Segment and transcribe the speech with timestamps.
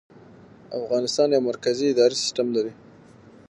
[0.79, 2.71] افغانستان یو مرکزي اداري سیستم لري